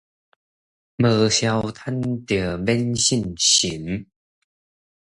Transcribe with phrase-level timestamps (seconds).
[0.97, 4.07] 無痟貪，就免信神